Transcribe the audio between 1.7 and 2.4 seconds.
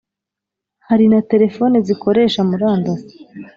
zikoresha